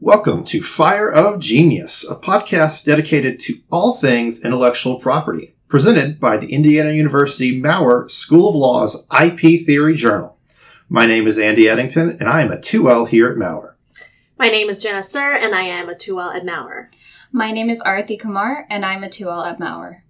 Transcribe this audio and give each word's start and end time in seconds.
Welcome 0.00 0.44
to 0.44 0.62
Fire 0.62 1.10
of 1.10 1.40
Genius, 1.40 2.08
a 2.08 2.16
podcast 2.16 2.84
dedicated 2.84 3.40
to 3.40 3.54
all 3.72 3.94
things 3.94 4.44
intellectual 4.44 5.00
property, 5.00 5.56
presented 5.68 6.20
by 6.20 6.36
the 6.36 6.52
Indiana 6.52 6.92
University 6.92 7.58
Maurer 7.58 8.06
School 8.10 8.50
of 8.50 8.54
Law's 8.54 9.06
IP 9.10 9.64
Theory 9.64 9.94
Journal. 9.94 10.36
My 10.90 11.06
name 11.06 11.26
is 11.26 11.38
Andy 11.38 11.66
Eddington, 11.66 12.10
and 12.20 12.28
I 12.28 12.42
am 12.42 12.52
a 12.52 12.58
2L 12.58 13.08
here 13.08 13.30
at 13.30 13.38
Maurer. 13.38 13.78
My 14.38 14.48
name 14.48 14.68
is 14.68 14.82
Jenna 14.82 15.02
Sir, 15.02 15.34
and 15.34 15.54
I 15.54 15.62
am 15.62 15.88
a 15.88 15.94
2L 15.94 16.36
at 16.36 16.44
Maurer. 16.44 16.90
My 17.32 17.50
name 17.50 17.70
is 17.70 17.82
Arathi 17.82 18.20
Kumar, 18.20 18.66
and 18.68 18.84
I'm 18.84 19.02
a 19.02 19.08
2L 19.08 19.46
at 19.46 19.58
Maurer. 19.58 20.04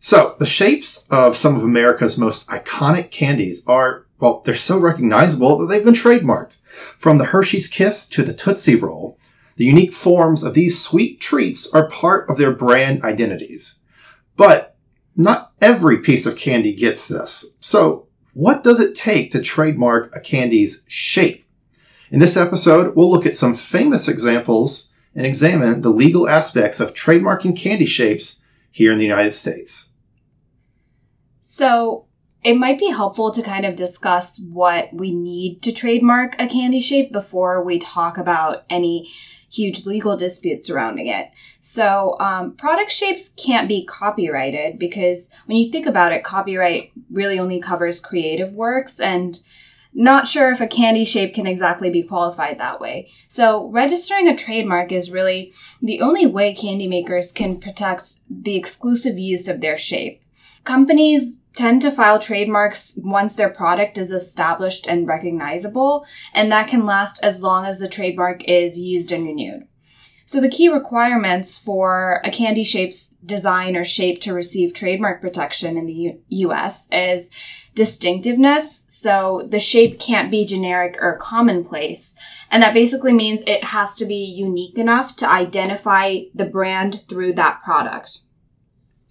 So, 0.00 0.34
the 0.40 0.46
shapes 0.46 1.06
of 1.08 1.36
some 1.36 1.54
of 1.54 1.62
America's 1.62 2.18
most 2.18 2.48
iconic 2.48 3.12
candies 3.12 3.64
are, 3.68 4.06
well, 4.18 4.42
they're 4.44 4.56
so 4.56 4.76
recognizable 4.76 5.56
that 5.58 5.66
they've 5.66 5.84
been 5.84 5.94
trademarked. 5.94 6.56
From 6.98 7.18
the 7.18 7.26
Hershey's 7.26 7.68
Kiss 7.68 8.08
to 8.08 8.24
the 8.24 8.34
Tootsie 8.34 8.74
Roll, 8.74 9.18
the 9.60 9.66
unique 9.66 9.92
forms 9.92 10.42
of 10.42 10.54
these 10.54 10.82
sweet 10.82 11.20
treats 11.20 11.70
are 11.74 11.86
part 11.86 12.30
of 12.30 12.38
their 12.38 12.50
brand 12.50 13.04
identities. 13.04 13.84
But 14.34 14.74
not 15.14 15.52
every 15.60 15.98
piece 15.98 16.24
of 16.24 16.38
candy 16.38 16.72
gets 16.72 17.06
this. 17.06 17.58
So, 17.60 18.08
what 18.32 18.62
does 18.62 18.80
it 18.80 18.96
take 18.96 19.32
to 19.32 19.42
trademark 19.42 20.16
a 20.16 20.20
candy's 20.20 20.86
shape? 20.88 21.44
In 22.10 22.20
this 22.20 22.38
episode, 22.38 22.96
we'll 22.96 23.10
look 23.10 23.26
at 23.26 23.36
some 23.36 23.54
famous 23.54 24.08
examples 24.08 24.94
and 25.14 25.26
examine 25.26 25.82
the 25.82 25.90
legal 25.90 26.26
aspects 26.26 26.80
of 26.80 26.94
trademarking 26.94 27.54
candy 27.54 27.84
shapes 27.84 28.42
here 28.70 28.90
in 28.90 28.96
the 28.96 29.04
United 29.04 29.34
States. 29.34 29.92
So 31.40 32.06
it 32.42 32.54
might 32.54 32.78
be 32.78 32.88
helpful 32.88 33.30
to 33.30 33.42
kind 33.42 33.66
of 33.66 33.76
discuss 33.76 34.40
what 34.40 34.88
we 34.94 35.14
need 35.14 35.60
to 35.64 35.72
trademark 35.72 36.40
a 36.40 36.46
candy 36.46 36.80
shape 36.80 37.12
before 37.12 37.62
we 37.62 37.78
talk 37.78 38.16
about 38.16 38.64
any 38.70 39.10
huge 39.50 39.84
legal 39.84 40.16
disputes 40.16 40.66
surrounding 40.66 41.08
it. 41.08 41.30
So, 41.60 42.16
um, 42.20 42.52
product 42.52 42.90
shapes 42.90 43.30
can't 43.30 43.68
be 43.68 43.84
copyrighted 43.84 44.78
because 44.78 45.30
when 45.46 45.58
you 45.58 45.70
think 45.70 45.86
about 45.86 46.12
it, 46.12 46.24
copyright 46.24 46.92
really 47.10 47.38
only 47.38 47.60
covers 47.60 48.00
creative 48.00 48.52
works 48.52 49.00
and 49.00 49.40
not 49.92 50.28
sure 50.28 50.52
if 50.52 50.60
a 50.60 50.68
candy 50.68 51.04
shape 51.04 51.34
can 51.34 51.46
exactly 51.46 51.90
be 51.90 52.02
qualified 52.02 52.58
that 52.58 52.80
way. 52.80 53.10
So 53.26 53.68
registering 53.68 54.28
a 54.28 54.36
trademark 54.36 54.92
is 54.92 55.10
really 55.10 55.52
the 55.82 56.00
only 56.00 56.26
way 56.26 56.54
candy 56.54 56.86
makers 56.86 57.32
can 57.32 57.58
protect 57.58 58.20
the 58.30 58.56
exclusive 58.56 59.18
use 59.18 59.48
of 59.48 59.60
their 59.60 59.76
shape. 59.76 60.22
Companies 60.64 61.40
tend 61.54 61.82
to 61.82 61.90
file 61.90 62.18
trademarks 62.18 62.98
once 63.02 63.34
their 63.34 63.50
product 63.50 63.98
is 63.98 64.12
established 64.12 64.86
and 64.86 65.06
recognizable, 65.06 66.06
and 66.32 66.50
that 66.52 66.68
can 66.68 66.86
last 66.86 67.22
as 67.22 67.42
long 67.42 67.64
as 67.64 67.80
the 67.80 67.88
trademark 67.88 68.44
is 68.44 68.78
used 68.78 69.10
and 69.12 69.26
renewed. 69.26 69.66
So 70.30 70.40
the 70.40 70.48
key 70.48 70.68
requirements 70.68 71.58
for 71.58 72.20
a 72.24 72.30
candy 72.30 72.62
shape's 72.62 73.16
design 73.16 73.74
or 73.74 73.84
shape 73.84 74.20
to 74.20 74.32
receive 74.32 74.72
trademark 74.72 75.20
protection 75.20 75.76
in 75.76 75.86
the 75.86 75.92
U- 75.92 76.22
US 76.28 76.88
is 76.92 77.30
distinctiveness. 77.74 78.86
So 78.88 79.48
the 79.50 79.58
shape 79.58 79.98
can't 79.98 80.30
be 80.30 80.44
generic 80.44 80.98
or 81.00 81.16
commonplace. 81.16 82.14
And 82.48 82.62
that 82.62 82.74
basically 82.74 83.12
means 83.12 83.42
it 83.42 83.64
has 83.64 83.96
to 83.96 84.06
be 84.06 84.24
unique 84.24 84.78
enough 84.78 85.16
to 85.16 85.28
identify 85.28 86.20
the 86.32 86.44
brand 86.44 87.02
through 87.08 87.32
that 87.32 87.60
product. 87.64 88.20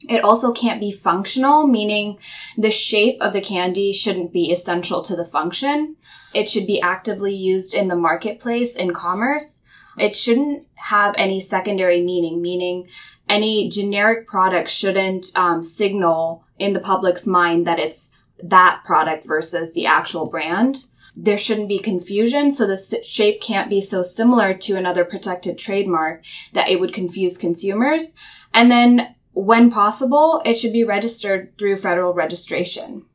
It 0.08 0.24
also 0.24 0.54
can't 0.54 0.80
be 0.80 0.92
functional, 0.92 1.68
meaning 1.68 2.20
the 2.58 2.72
shape 2.72 3.18
of 3.22 3.34
the 3.34 3.42
candy 3.42 3.92
shouldn't 3.92 4.32
be 4.32 4.52
essential 4.52 5.02
to 5.02 5.16
the 5.16 5.26
function. 5.26 5.98
It 6.34 6.50
should 6.50 6.66
be 6.66 6.80
actively 6.80 7.36
used 7.36 7.74
in 7.74 7.90
the 7.90 7.96
marketplace 7.98 8.76
in 8.76 8.94
commerce. 8.94 9.66
It 9.98 10.16
shouldn't 10.16 10.68
have 10.76 11.14
any 11.18 11.42
secondary 11.42 12.02
meaning, 12.02 12.42
meaning 12.42 12.88
any 13.28 13.70
generic 13.70 14.26
product 14.28 14.70
shouldn't 14.70 15.28
um, 15.36 15.64
signal 15.64 16.46
in 16.58 16.74
the 16.74 16.80
public's 16.80 17.28
mind 17.28 17.68
that 17.68 17.80
it's 17.80 18.12
that 18.42 18.82
product 18.86 19.28
versus 19.28 19.74
the 19.74 19.86
actual 19.86 20.30
brand. 20.30 20.86
There 21.16 21.38
shouldn't 21.38 21.68
be 21.68 21.80
confusion, 21.80 22.54
so 22.54 22.66
the 22.66 23.04
shape 23.04 23.42
can't 23.42 23.70
be 23.70 23.82
so 23.82 24.04
similar 24.04 24.54
to 24.54 24.78
another 24.78 25.04
protected 25.04 25.58
trademark 25.58 26.24
that 26.54 26.70
it 26.70 26.80
would 26.80 26.94
confuse 26.94 27.38
consumers. 27.38 28.16
And 28.54 28.72
then 28.72 29.16
when 29.44 29.72
possible, 29.72 30.42
it 30.46 30.58
should 30.58 30.74
be 30.74 30.84
registered 30.84 31.58
through 31.58 31.78
federal 31.78 32.14
registration. 32.14 33.06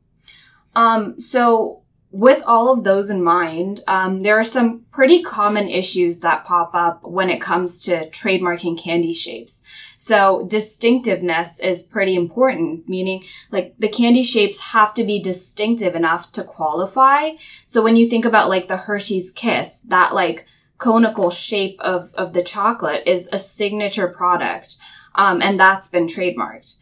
Um, 0.75 1.19
so 1.19 1.81
with 2.11 2.41
all 2.45 2.71
of 2.71 2.85
those 2.85 3.09
in 3.09 3.21
mind, 3.21 3.81
um, 3.87 4.21
there 4.21 4.39
are 4.39 4.43
some 4.45 4.85
pretty 4.91 5.21
common 5.21 5.67
issues 5.67 6.21
that 6.21 6.45
pop 6.45 6.71
up 6.73 7.03
when 7.03 7.29
it 7.29 7.41
comes 7.41 7.83
to 7.83 8.09
trademarking 8.09 8.81
candy 8.81 9.11
shapes. 9.11 9.63
So 9.97 10.45
distinctiveness 10.47 11.59
is 11.59 11.81
pretty 11.81 12.15
important, 12.15 12.87
meaning 12.87 13.25
like 13.51 13.75
the 13.79 13.89
candy 13.89 14.23
shapes 14.23 14.71
have 14.71 14.93
to 14.93 15.03
be 15.03 15.19
distinctive 15.19 15.93
enough 15.93 16.31
to 16.33 16.43
qualify. 16.43 17.31
So 17.65 17.83
when 17.83 17.97
you 17.97 18.09
think 18.09 18.23
about 18.23 18.47
like 18.47 18.69
the 18.69 18.77
Hershey's 18.77 19.29
Kiss, 19.31 19.81
that 19.81 20.15
like 20.15 20.47
conical 20.77 21.29
shape 21.29 21.77
of, 21.81 22.13
of 22.13 22.31
the 22.31 22.43
chocolate 22.43 23.03
is 23.05 23.27
a 23.33 23.39
signature 23.39 24.07
product 24.07 24.77
um, 25.15 25.41
and 25.41 25.59
that's 25.59 25.87
been 25.87 26.07
trademarked. 26.07 26.81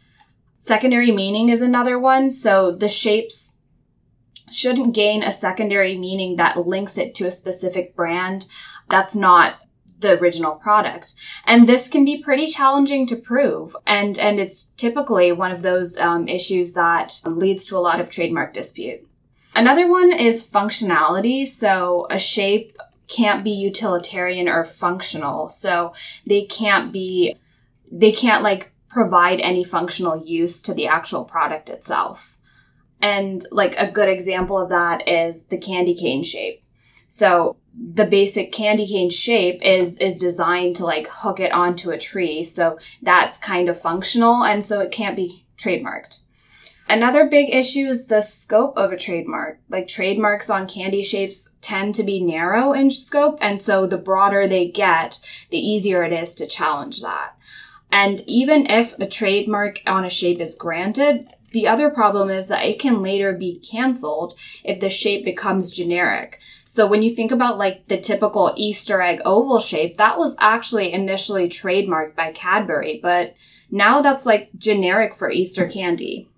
Secondary 0.52 1.10
meaning 1.10 1.48
is 1.48 1.62
another 1.62 1.98
one. 1.98 2.30
So 2.30 2.70
the 2.70 2.88
shapes 2.88 3.58
shouldn't 4.50 4.94
gain 4.94 5.22
a 5.22 5.30
secondary 5.30 5.98
meaning 5.98 6.36
that 6.36 6.66
links 6.66 6.96
it 6.96 7.14
to 7.16 7.26
a 7.26 7.30
specific 7.30 7.96
brand. 7.96 8.46
That's 8.88 9.16
not 9.16 9.56
the 9.98 10.18
original 10.18 10.54
product. 10.54 11.14
And 11.44 11.66
this 11.66 11.88
can 11.88 12.04
be 12.04 12.22
pretty 12.22 12.46
challenging 12.46 13.06
to 13.08 13.16
prove. 13.16 13.76
And, 13.86 14.18
and 14.18 14.38
it's 14.38 14.66
typically 14.76 15.32
one 15.32 15.50
of 15.50 15.62
those 15.62 15.96
um, 15.98 16.28
issues 16.28 16.74
that 16.74 17.20
leads 17.24 17.66
to 17.66 17.76
a 17.76 17.80
lot 17.80 18.00
of 18.00 18.10
trademark 18.10 18.52
dispute. 18.52 19.08
Another 19.54 19.88
one 19.88 20.12
is 20.12 20.48
functionality. 20.48 21.46
So 21.46 22.06
a 22.10 22.18
shape 22.18 22.76
can't 23.08 23.44
be 23.44 23.50
utilitarian 23.50 24.48
or 24.48 24.64
functional. 24.64 25.50
So 25.50 25.94
they 26.26 26.42
can't 26.42 26.92
be 26.92 27.36
they 27.94 28.10
can't 28.10 28.42
like 28.42 28.72
provide 28.88 29.40
any 29.40 29.64
functional 29.64 30.24
use 30.24 30.60
to 30.62 30.74
the 30.74 30.86
actual 30.86 31.24
product 31.24 31.70
itself. 31.70 32.36
And 33.00 33.42
like 33.52 33.74
a 33.76 33.90
good 33.90 34.08
example 34.08 34.58
of 34.58 34.68
that 34.70 35.08
is 35.08 35.44
the 35.44 35.58
candy 35.58 35.94
cane 35.94 36.22
shape. 36.22 36.62
So 37.08 37.56
the 37.74 38.04
basic 38.04 38.50
candy 38.50 38.86
cane 38.86 39.10
shape 39.10 39.60
is 39.62 39.98
is 39.98 40.16
designed 40.16 40.76
to 40.76 40.84
like 40.84 41.06
hook 41.08 41.38
it 41.38 41.52
onto 41.52 41.90
a 41.90 41.98
tree. 41.98 42.42
So 42.42 42.78
that's 43.00 43.38
kind 43.38 43.68
of 43.68 43.80
functional 43.80 44.42
and 44.44 44.64
so 44.64 44.80
it 44.80 44.90
can't 44.90 45.16
be 45.16 45.46
trademarked. 45.56 46.22
Another 46.88 47.26
big 47.26 47.54
issue 47.54 47.86
is 47.86 48.08
the 48.08 48.20
scope 48.20 48.76
of 48.76 48.92
a 48.92 48.96
trademark. 48.96 49.58
Like 49.68 49.88
trademarks 49.88 50.50
on 50.50 50.68
candy 50.68 51.02
shapes 51.02 51.56
tend 51.60 51.94
to 51.94 52.02
be 52.02 52.22
narrow 52.22 52.72
in 52.72 52.90
scope 52.90 53.38
and 53.40 53.60
so 53.60 53.86
the 53.86 53.96
broader 53.96 54.46
they 54.46 54.68
get, 54.68 55.20
the 55.50 55.58
easier 55.58 56.02
it 56.02 56.12
is 56.12 56.34
to 56.36 56.46
challenge 56.46 57.00
that. 57.00 57.34
And 57.94 58.22
even 58.26 58.66
if 58.68 58.98
a 58.98 59.06
trademark 59.06 59.80
on 59.86 60.04
a 60.04 60.10
shape 60.10 60.40
is 60.40 60.56
granted, 60.56 61.28
the 61.52 61.68
other 61.68 61.90
problem 61.90 62.28
is 62.28 62.48
that 62.48 62.64
it 62.64 62.80
can 62.80 63.04
later 63.04 63.32
be 63.32 63.60
canceled 63.60 64.34
if 64.64 64.80
the 64.80 64.90
shape 64.90 65.24
becomes 65.24 65.70
generic. 65.70 66.40
So 66.64 66.88
when 66.88 67.02
you 67.02 67.14
think 67.14 67.30
about 67.30 67.56
like 67.56 67.86
the 67.86 68.00
typical 68.00 68.52
Easter 68.56 69.00
egg 69.00 69.20
oval 69.24 69.60
shape, 69.60 69.96
that 69.96 70.18
was 70.18 70.36
actually 70.40 70.92
initially 70.92 71.48
trademarked 71.48 72.16
by 72.16 72.32
Cadbury, 72.32 72.98
but 73.00 73.36
now 73.70 74.02
that's 74.02 74.26
like 74.26 74.50
generic 74.58 75.14
for 75.14 75.30
Easter 75.30 75.68
candy. 75.68 76.28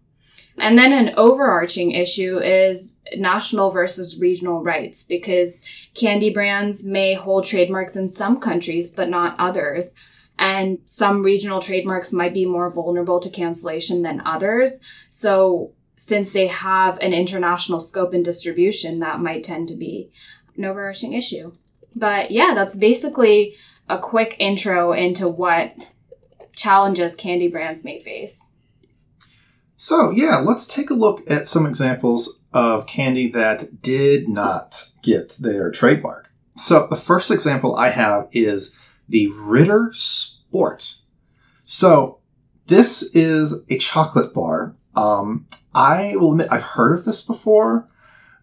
And 0.58 0.76
then 0.76 0.92
an 0.92 1.14
overarching 1.16 1.92
issue 1.92 2.38
is 2.38 3.00
national 3.16 3.70
versus 3.70 4.20
regional 4.20 4.62
rights 4.62 5.04
because 5.04 5.64
candy 5.94 6.28
brands 6.28 6.84
may 6.84 7.14
hold 7.14 7.46
trademarks 7.46 7.96
in 7.96 8.10
some 8.10 8.40
countries, 8.40 8.90
but 8.90 9.08
not 9.08 9.36
others 9.38 9.94
and 10.38 10.78
some 10.84 11.22
regional 11.22 11.60
trademarks 11.60 12.12
might 12.12 12.34
be 12.34 12.44
more 12.44 12.70
vulnerable 12.70 13.20
to 13.20 13.30
cancellation 13.30 14.02
than 14.02 14.20
others. 14.26 14.80
So 15.10 15.72
since 15.96 16.32
they 16.32 16.46
have 16.46 16.98
an 16.98 17.12
international 17.12 17.80
scope 17.80 18.12
and 18.12 18.24
distribution, 18.24 19.00
that 19.00 19.20
might 19.20 19.44
tend 19.44 19.68
to 19.68 19.76
be 19.76 20.10
an 20.56 20.64
overarching 20.64 21.14
issue. 21.14 21.52
But 21.94 22.30
yeah, 22.30 22.52
that's 22.54 22.76
basically 22.76 23.54
a 23.88 23.98
quick 23.98 24.36
intro 24.38 24.92
into 24.92 25.28
what 25.28 25.74
challenges 26.54 27.14
candy 27.14 27.48
brands 27.48 27.84
may 27.84 28.00
face. 28.00 28.50
So, 29.78 30.10
yeah, 30.10 30.38
let's 30.38 30.66
take 30.66 30.88
a 30.90 30.94
look 30.94 31.30
at 31.30 31.48
some 31.48 31.66
examples 31.66 32.42
of 32.52 32.86
candy 32.86 33.30
that 33.32 33.82
did 33.82 34.28
not 34.28 34.90
get 35.02 35.36
their 35.38 35.70
trademark. 35.70 36.30
So, 36.56 36.86
the 36.88 36.96
first 36.96 37.30
example 37.30 37.76
I 37.76 37.90
have 37.90 38.28
is 38.32 38.74
the 39.08 39.28
Ritter 39.32 39.90
Sport. 39.92 40.96
So 41.64 42.18
this 42.66 43.14
is 43.14 43.64
a 43.70 43.78
chocolate 43.78 44.34
bar. 44.34 44.76
Um, 44.94 45.46
I 45.74 46.16
will 46.16 46.32
admit 46.32 46.48
I've 46.50 46.62
heard 46.62 46.92
of 46.94 47.04
this 47.04 47.20
before, 47.20 47.86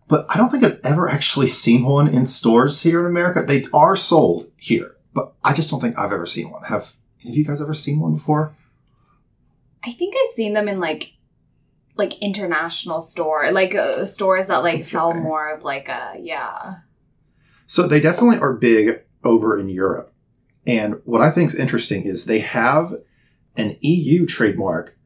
but 0.07 0.25
I 0.29 0.37
don't 0.37 0.49
think 0.49 0.63
I've 0.63 0.79
ever 0.83 1.09
actually 1.09 1.47
seen 1.47 1.83
one 1.83 2.07
in 2.07 2.27
stores 2.27 2.81
here 2.83 2.99
in 2.99 3.05
America. 3.05 3.43
They 3.45 3.65
are 3.73 3.95
sold 3.95 4.51
here. 4.57 4.95
but 5.13 5.33
I 5.43 5.53
just 5.53 5.69
don't 5.69 5.79
think 5.79 5.97
I've 5.97 6.11
ever 6.13 6.25
seen 6.25 6.49
one. 6.49 6.63
Have 6.63 6.95
any 7.21 7.31
of 7.31 7.37
you 7.37 7.45
guys 7.45 7.61
ever 7.61 7.73
seen 7.73 7.99
one 7.99 8.15
before? 8.15 8.55
I 9.83 9.91
think 9.91 10.15
I've 10.15 10.33
seen 10.33 10.53
them 10.53 10.67
in 10.67 10.79
like 10.79 11.13
like 11.95 12.17
international 12.19 13.01
store, 13.01 13.51
like 13.51 13.75
uh, 13.75 14.05
stores 14.05 14.47
that 14.47 14.63
like 14.63 14.83
sell 14.83 15.13
more 15.13 15.53
of 15.53 15.63
like 15.63 15.89
a 15.89 16.15
yeah. 16.19 16.75
So 17.65 17.87
they 17.87 17.99
definitely 17.99 18.39
are 18.39 18.53
big 18.53 19.01
over 19.23 19.57
in 19.57 19.69
Europe. 19.69 20.12
And 20.65 21.01
what 21.05 21.21
I 21.21 21.31
think 21.31 21.49
is 21.49 21.55
interesting 21.55 22.03
is 22.03 22.25
they 22.25 22.39
have 22.39 22.93
an 23.55 23.77
EU 23.81 24.25
trademark, 24.25 24.97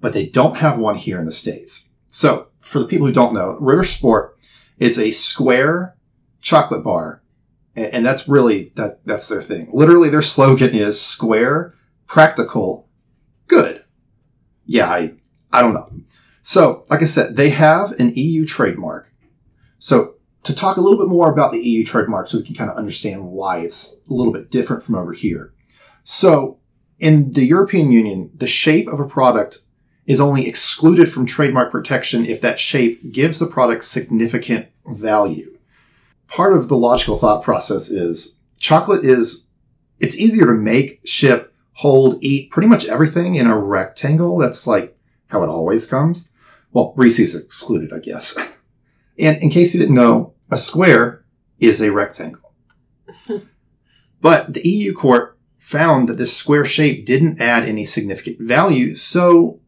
but 0.00 0.12
they 0.12 0.26
don't 0.26 0.58
have 0.58 0.78
one 0.78 0.96
here 0.96 1.18
in 1.18 1.26
the 1.26 1.32
States. 1.32 1.90
So 2.08 2.48
for 2.58 2.78
the 2.78 2.86
people 2.86 3.06
who 3.06 3.12
don't 3.12 3.34
know, 3.34 3.56
Ritter 3.60 3.84
Sport 3.84 4.38
is 4.78 4.98
a 4.98 5.10
square 5.10 5.96
chocolate 6.40 6.84
bar. 6.84 7.22
And 7.76 8.04
that's 8.04 8.28
really, 8.28 8.72
that, 8.74 9.04
that's 9.06 9.28
their 9.28 9.42
thing. 9.42 9.70
Literally 9.72 10.10
their 10.10 10.22
slogan 10.22 10.74
is 10.74 11.00
square, 11.00 11.74
practical, 12.06 12.88
good. 13.46 13.84
Yeah, 14.66 14.90
I, 14.90 15.14
I 15.52 15.62
don't 15.62 15.74
know. 15.74 15.90
So, 16.42 16.84
like 16.90 17.02
I 17.02 17.06
said, 17.06 17.36
they 17.36 17.50
have 17.50 17.92
an 17.92 18.12
EU 18.14 18.44
trademark. 18.44 19.12
So 19.78 20.16
to 20.42 20.54
talk 20.54 20.76
a 20.76 20.80
little 20.80 20.98
bit 20.98 21.08
more 21.08 21.30
about 21.30 21.52
the 21.52 21.60
EU 21.60 21.84
trademark 21.84 22.26
so 22.26 22.38
we 22.38 22.44
can 22.44 22.54
kind 22.54 22.70
of 22.70 22.76
understand 22.76 23.26
why 23.26 23.58
it's 23.58 23.96
a 24.08 24.14
little 24.14 24.32
bit 24.32 24.50
different 24.50 24.82
from 24.82 24.94
over 24.94 25.12
here. 25.12 25.52
So 26.04 26.58
in 26.98 27.32
the 27.32 27.44
European 27.44 27.92
Union, 27.92 28.30
the 28.34 28.46
shape 28.46 28.88
of 28.88 29.00
a 29.00 29.08
product 29.08 29.58
is 30.06 30.20
only 30.20 30.48
excluded 30.48 31.10
from 31.10 31.26
trademark 31.26 31.70
protection 31.70 32.24
if 32.24 32.40
that 32.40 32.58
shape 32.58 33.12
gives 33.12 33.38
the 33.38 33.46
product 33.46 33.84
significant 33.84 34.68
value. 34.86 35.56
Part 36.26 36.52
of 36.52 36.68
the 36.68 36.76
logical 36.76 37.16
thought 37.16 37.42
process 37.42 37.90
is 37.90 38.40
chocolate 38.58 39.04
is, 39.04 39.52
it's 39.98 40.16
easier 40.16 40.46
to 40.46 40.54
make, 40.54 41.00
ship, 41.04 41.54
hold, 41.74 42.22
eat 42.22 42.50
pretty 42.50 42.68
much 42.68 42.86
everything 42.86 43.34
in 43.34 43.46
a 43.46 43.58
rectangle. 43.58 44.38
That's 44.38 44.66
like 44.66 44.96
how 45.28 45.42
it 45.42 45.48
always 45.48 45.86
comes. 45.86 46.30
Well, 46.72 46.94
Reese's 46.96 47.34
excluded, 47.34 47.92
I 47.92 47.98
guess. 47.98 48.36
And 49.20 49.42
in 49.42 49.50
case 49.50 49.74
you 49.74 49.80
didn't 49.80 49.94
know, 49.94 50.34
a 50.50 50.56
square 50.56 51.24
is 51.58 51.80
a 51.80 51.92
rectangle. 51.92 52.52
but 54.20 54.54
the 54.54 54.66
EU 54.66 54.94
court 54.94 55.38
found 55.58 56.08
that 56.08 56.14
this 56.14 56.36
square 56.36 56.64
shape 56.64 57.04
didn't 57.04 57.40
add 57.40 57.64
any 57.64 57.84
significant 57.84 58.40
value, 58.40 58.94
so, 58.94 59.60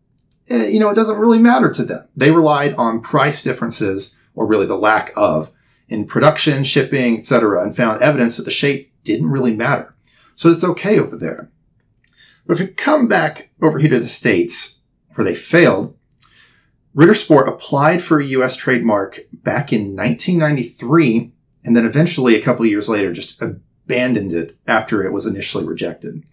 eh, 0.48 0.68
you 0.68 0.80
know, 0.80 0.90
it 0.90 0.94
doesn't 0.94 1.18
really 1.18 1.38
matter 1.38 1.70
to 1.70 1.84
them. 1.84 2.08
They 2.16 2.30
relied 2.30 2.74
on 2.74 3.02
price 3.02 3.42
differences, 3.42 4.18
or 4.34 4.46
really 4.46 4.66
the 4.66 4.76
lack 4.76 5.12
of, 5.16 5.52
in 5.88 6.06
production, 6.06 6.64
shipping, 6.64 7.18
etc., 7.18 7.62
and 7.62 7.76
found 7.76 8.00
evidence 8.00 8.38
that 8.38 8.44
the 8.44 8.50
shape 8.50 8.92
didn't 9.04 9.30
really 9.30 9.54
matter. 9.54 9.94
So 10.34 10.50
it's 10.50 10.64
okay 10.64 10.98
over 10.98 11.16
there. 11.16 11.50
But 12.46 12.54
if 12.54 12.60
you 12.60 12.68
come 12.68 13.06
back 13.06 13.50
over 13.60 13.78
here 13.78 13.90
to 13.90 14.00
the 14.00 14.06
States, 14.06 14.86
where 15.14 15.24
they 15.24 15.34
failed, 15.34 15.96
Ritter 16.94 17.14
Sport 17.14 17.48
applied 17.48 18.02
for 18.02 18.20
a 18.20 18.26
U.S. 18.26 18.56
trademark 18.56 19.20
back 19.32 19.72
in 19.72 19.96
1993, 19.96 21.32
and 21.64 21.76
then 21.76 21.86
eventually, 21.86 22.34
a 22.34 22.42
couple 22.42 22.66
years 22.66 22.88
later, 22.88 23.12
just 23.12 23.40
abandoned 23.40 24.32
it 24.32 24.56
after 24.66 25.02
it 25.02 25.12
was 25.12 25.24
initially 25.24 25.64
rejected. 25.64 26.24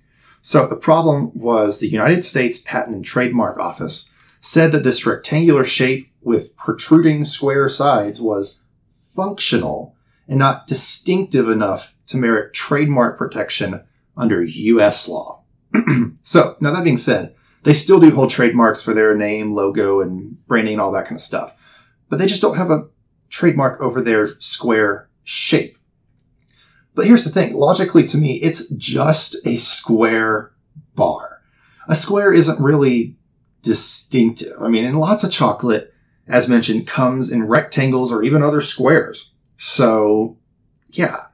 So 0.42 0.68
the 0.68 0.76
problem 0.76 1.32
was 1.34 1.80
the 1.80 1.88
United 1.88 2.26
States 2.26 2.60
Patent 2.60 2.96
and 2.96 3.06
Trademark 3.06 3.58
Office 3.58 4.14
said 4.42 4.72
that 4.72 4.84
this 4.84 5.06
rectangular 5.06 5.64
shape 5.64 6.12
with 6.22 6.56
protruding 6.56 7.26
square 7.26 7.70
sides 7.70 8.22
was 8.22 8.62
functional 8.88 9.96
and 10.28 10.40
not 10.40 10.68
distinctive 10.68 11.50
enough 11.50 11.96
to 12.08 12.18
merit 12.18 12.54
trademark 12.54 13.18
protection 13.18 13.84
under 14.16 14.44
U.S. 14.44 15.08
law. 15.08 15.44
so, 16.22 16.56
now 16.60 16.74
that 16.74 16.84
being 16.84 16.98
said, 16.98 17.36
they 17.64 17.74
still 17.74 18.00
do 18.00 18.12
hold 18.12 18.30
trademarks 18.30 18.84
for 18.84 18.94
their 18.94 19.16
name, 19.16 19.54
logo, 19.54 20.00
and 20.02 20.46
branding 20.48 20.76
and 20.76 20.82
all 20.82 20.92
that 20.92 21.06
kind 21.06 21.16
of 21.16 21.22
stuff. 21.22 21.56
But 22.10 22.20
they 22.20 22.28
just 22.28 22.42
don't 22.42 22.58
have 22.58 22.72
a 22.72 22.88
trademark 23.30 23.80
over 23.82 24.02
their 24.02 24.40
square 24.40 25.10
shape. 25.24 25.78
But 26.96 27.06
here's 27.06 27.24
the 27.24 27.30
thing. 27.30 27.54
Logically 27.54 28.06
to 28.08 28.18
me, 28.18 28.38
it's 28.38 28.68
just 28.70 29.36
a 29.46 29.56
square 29.58 30.52
bar. 30.96 31.42
A 31.88 31.96
square 31.96 32.34
isn't 32.34 32.60
really 32.60 33.16
distinctive. 33.62 34.54
I 34.60 34.68
mean, 34.68 34.86
and 34.86 35.00
lots 35.00 35.24
of 35.24 35.32
chocolate, 35.32 35.94
as 36.28 36.48
mentioned, 36.48 36.88
comes 36.88 37.32
in 37.32 37.48
rectangles 37.48 38.12
or 38.12 38.24
even 38.24 38.44
other 38.44 38.62
squares. 38.62 39.32
So, 39.56 40.38
yeah. 40.90 41.26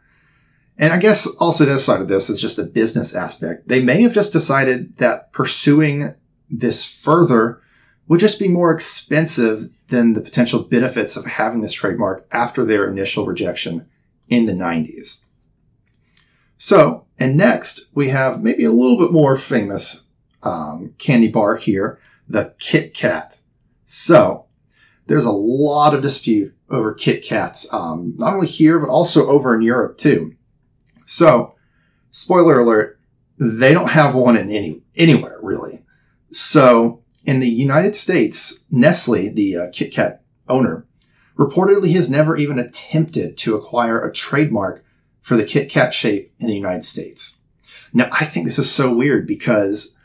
And 0.78 0.92
I 0.92 0.98
guess 0.98 1.26
also 1.38 1.66
the 1.66 1.80
side 1.80 2.02
of 2.02 2.08
this 2.08 2.30
is 2.30 2.42
just 2.42 2.60
a 2.60 2.64
business 2.64 3.16
aspect. 3.16 3.68
They 3.68 3.82
may 3.82 4.02
have 4.02 4.14
just 4.14 4.34
decided 4.34 4.98
that 4.98 5.32
pursuing 5.32 6.16
this 6.50 6.84
further 6.84 7.62
would 8.08 8.20
just 8.20 8.40
be 8.40 8.48
more 8.48 8.72
expensive 8.72 9.70
than 9.88 10.14
the 10.14 10.22
potential 10.22 10.64
benefits 10.64 11.16
of 11.16 11.26
having 11.26 11.62
this 11.62 11.74
trademark 11.74 12.28
after 12.32 12.66
their 12.66 12.90
initial 12.90 13.26
rejection 13.26 13.88
in 14.28 14.46
the 14.46 14.54
90s. 14.54 15.22
So, 16.58 17.06
and 17.20 17.38
next 17.38 17.90
we 17.94 18.10
have 18.10 18.44
maybe 18.44 18.64
a 18.64 18.72
little 18.72 18.98
bit 18.98 19.12
more 19.12 19.38
famous 19.38 20.10
um, 20.44 20.94
candy 20.98 21.28
bar 21.28 21.56
here, 21.56 22.00
the 22.28 22.54
Kit 22.60 22.94
Kat. 22.94 23.40
So, 23.86 24.46
there's 25.08 25.26
a 25.26 25.32
lot 25.32 25.94
of 25.94 26.02
dispute 26.02 26.56
over 26.70 26.94
Kit 26.94 27.24
Kats, 27.24 27.72
um, 27.72 28.16
not 28.18 28.34
only 28.34 28.48
here, 28.48 28.80
but 28.80 28.90
also 28.90 29.28
over 29.28 29.54
in 29.54 29.62
Europe 29.62 29.98
too. 29.98 30.36
So, 31.06 31.56
spoiler 32.12 32.60
alert, 32.60 33.00
they 33.38 33.74
don't 33.74 33.92
have 33.92 34.16
one 34.16 34.38
in 34.38 34.50
any, 34.50 34.82
anywhere 34.96 35.40
really. 35.42 35.84
So, 36.32 37.04
in 37.26 37.40
the 37.40 37.50
United 37.50 37.96
States, 37.96 38.66
Nestle, 38.72 39.30
the 39.34 39.58
uh, 39.58 39.66
Kit 39.72 39.94
Kat 39.94 40.24
owner, 40.48 40.86
reportedly 41.38 41.94
has 41.94 42.10
never 42.10 42.38
even 42.38 42.60
attempted 42.60 43.38
to 43.38 43.56
acquire 43.56 44.00
a 44.00 44.14
trademark 44.14 44.84
for 45.22 45.36
the 45.36 45.44
Kit 45.44 45.70
Kat 45.70 45.94
shape 45.94 46.34
in 46.40 46.48
the 46.48 46.54
United 46.56 46.86
States. 46.86 47.40
Now, 47.94 48.10
I 48.12 48.26
think 48.26 48.46
this 48.46 48.60
is 48.60 48.72
so 48.72 48.96
weird 48.96 49.26
because 49.26 49.98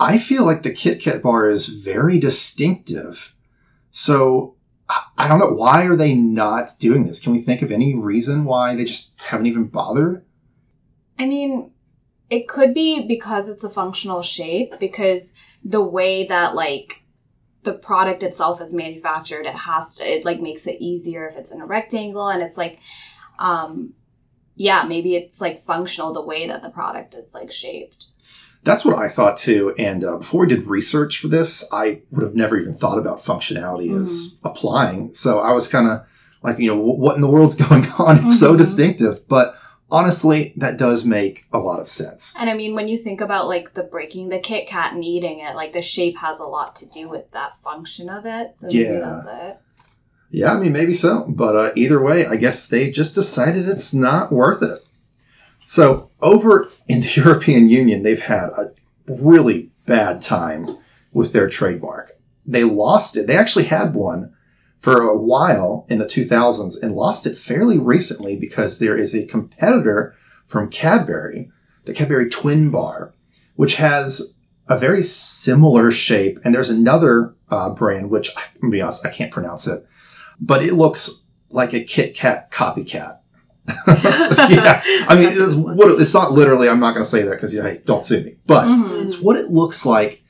I 0.00 0.18
feel 0.18 0.44
like 0.44 0.62
the 0.62 0.72
Kit 0.72 1.00
Kat 1.00 1.22
bar 1.22 1.48
is 1.48 1.68
very 1.68 2.18
distinctive. 2.18 3.34
So, 3.90 4.56
I- 4.88 5.04
I 5.18 5.28
don't 5.28 5.38
know. 5.38 5.52
Why 5.52 5.84
are 5.84 5.96
they 5.96 6.14
not 6.14 6.70
doing 6.80 7.04
this? 7.04 7.20
Can 7.20 7.32
we 7.32 7.40
think 7.40 7.62
of 7.62 7.70
any 7.70 7.94
reason 7.94 8.44
why 8.44 8.74
they 8.74 8.84
just 8.84 9.20
haven't 9.26 9.46
even 9.46 9.66
bothered? 9.66 10.24
I 11.18 11.26
mean, 11.26 11.70
it 12.30 12.48
could 12.48 12.72
be 12.74 13.06
because 13.06 13.48
it's 13.48 13.64
a 13.64 13.70
functional 13.70 14.22
shape, 14.22 14.78
because 14.80 15.34
the 15.64 15.82
way 15.82 16.26
that 16.26 16.54
like 16.54 17.02
the 17.62 17.72
product 17.74 18.22
itself 18.22 18.60
is 18.60 18.74
manufactured, 18.74 19.46
it 19.46 19.54
has 19.54 19.94
to, 19.96 20.04
it 20.04 20.24
like 20.24 20.40
makes 20.40 20.66
it 20.66 20.80
easier 20.80 21.28
if 21.28 21.36
it's 21.36 21.52
in 21.52 21.60
a 21.60 21.66
rectangle 21.66 22.28
and 22.28 22.42
it's 22.42 22.56
like, 22.56 22.78
um, 23.38 23.94
yeah, 24.56 24.82
maybe 24.82 25.14
it's 25.16 25.40
like 25.40 25.62
functional 25.62 26.12
the 26.12 26.22
way 26.24 26.46
that 26.46 26.62
the 26.62 26.70
product 26.70 27.14
is 27.14 27.34
like 27.34 27.52
shaped. 27.52 28.06
That's 28.64 28.84
what 28.84 28.98
I 28.98 29.08
thought 29.08 29.36
too. 29.36 29.74
And 29.76 30.04
uh, 30.04 30.18
before 30.18 30.42
we 30.42 30.46
did 30.46 30.66
research 30.66 31.18
for 31.18 31.28
this, 31.28 31.64
I 31.72 32.02
would 32.10 32.22
have 32.22 32.34
never 32.36 32.58
even 32.58 32.74
thought 32.74 32.98
about 32.98 33.18
functionality 33.18 34.00
as 34.00 34.38
applying. 34.44 35.12
So 35.12 35.40
I 35.40 35.50
was 35.52 35.66
kind 35.68 35.88
of 35.88 36.06
like, 36.42 36.58
you 36.58 36.68
know, 36.68 36.80
wh- 36.80 36.98
what 36.98 37.16
in 37.16 37.22
the 37.22 37.30
world's 37.30 37.56
going 37.68 37.86
on? 37.92 38.24
It's 38.26 38.38
so 38.38 38.54
Mhm. 38.54 38.58
distinctive. 38.58 39.26
But 39.28 39.56
honestly, 39.92 40.52
that 40.56 40.78
does 40.78 41.04
make 41.04 41.44
a 41.52 41.58
lot 41.58 41.78
of 41.78 41.86
sense. 41.86 42.34
And 42.38 42.48
I 42.50 42.54
mean, 42.54 42.74
when 42.74 42.88
you 42.88 42.96
think 42.98 43.20
about 43.20 43.46
like 43.46 43.74
the 43.74 43.82
breaking 43.84 44.30
the 44.30 44.38
Kit 44.40 44.66
Kat 44.66 44.92
and 44.94 45.04
eating 45.04 45.38
it, 45.40 45.54
like 45.54 45.72
the 45.74 45.82
shape 45.82 46.16
has 46.18 46.40
a 46.40 46.46
lot 46.46 46.74
to 46.76 46.88
do 46.88 47.08
with 47.08 47.30
that 47.32 47.60
function 47.62 48.08
of 48.08 48.26
it. 48.26 48.56
So 48.56 48.66
maybe 48.66 48.78
Yeah. 48.84 48.98
that's 49.00 49.26
it. 49.26 49.58
Yeah, 50.30 50.54
I 50.54 50.58
mean, 50.58 50.72
maybe 50.72 50.94
so. 50.94 51.26
But 51.28 51.54
uh, 51.56 51.70
either 51.76 52.02
way, 52.02 52.26
I 52.26 52.36
guess 52.36 52.66
they 52.66 52.90
just 52.90 53.14
decided 53.14 53.68
it's 53.68 53.92
not 53.92 54.32
worth 54.32 54.62
it. 54.62 54.78
So 55.62 56.10
over 56.22 56.68
in 56.88 57.02
the 57.02 57.12
European 57.22 57.68
Union, 57.68 58.02
they've 58.02 58.18
had 58.18 58.48
a 58.56 58.72
really 59.06 59.70
bad 59.86 60.22
time 60.22 60.68
with 61.12 61.34
their 61.34 61.48
trademark. 61.50 62.12
They 62.46 62.64
lost 62.64 63.16
it. 63.16 63.26
They 63.26 63.36
actually 63.36 63.66
had 63.66 63.94
one 63.94 64.32
for 64.82 65.00
a 65.00 65.16
while 65.16 65.86
in 65.88 65.98
the 65.98 66.04
2000s 66.04 66.74
and 66.82 66.92
lost 66.96 67.24
it 67.24 67.38
fairly 67.38 67.78
recently 67.78 68.36
because 68.36 68.80
there 68.80 68.96
is 68.96 69.14
a 69.14 69.24
competitor 69.26 70.14
from 70.44 70.68
Cadbury, 70.68 71.50
the 71.84 71.94
Cadbury 71.94 72.28
Twin 72.28 72.68
Bar, 72.70 73.14
which 73.54 73.76
has 73.76 74.36
a 74.68 74.76
very 74.76 75.02
similar 75.04 75.92
shape. 75.92 76.40
And 76.44 76.52
there's 76.52 76.68
another 76.68 77.36
uh, 77.48 77.70
brand, 77.70 78.10
which 78.10 78.30
I'm 78.36 78.42
gonna 78.60 78.72
be 78.72 78.80
honest, 78.82 79.06
I 79.06 79.10
can't 79.10 79.30
pronounce 79.30 79.68
it, 79.68 79.84
but 80.40 80.64
it 80.64 80.74
looks 80.74 81.26
like 81.48 81.72
a 81.72 81.84
Kit 81.84 82.16
Kat 82.16 82.50
copycat. 82.50 83.18
yeah, 83.86 84.82
I 85.06 85.14
mean, 85.14 85.28
it's, 85.30 85.54
what, 85.54 86.00
it's 86.00 86.12
not 86.14 86.32
literally. 86.32 86.68
I'm 86.68 86.80
not 86.80 86.94
going 86.94 87.04
to 87.04 87.08
say 87.08 87.22
that 87.22 87.30
because 87.36 87.54
you 87.54 87.62
know, 87.62 87.68
hey, 87.68 87.80
don't 87.86 88.04
sue 88.04 88.20
me. 88.24 88.34
But 88.44 88.66
Mhm. 88.66 89.04
it's 89.04 89.20
what 89.20 89.36
it 89.36 89.52
looks 89.52 89.86
like, 89.86 90.24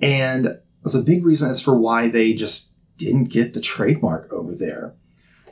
and 0.00 0.58
there's 0.82 0.94
a 0.94 1.02
big 1.02 1.26
reason 1.26 1.50
as 1.50 1.62
for 1.62 1.78
why 1.78 2.08
they 2.08 2.32
just 2.32 2.72
didn't 2.98 3.30
get 3.30 3.54
the 3.54 3.60
trademark 3.60 4.32
over 4.32 4.54
there. 4.54 4.94